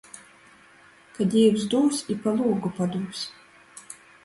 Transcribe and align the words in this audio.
Ka 1.17 1.27
Dīvs 1.35 1.67
dūs, 1.75 2.01
i 2.15 2.19
pa 2.25 2.35
lūgu 2.41 2.73
padūs. 2.81 3.25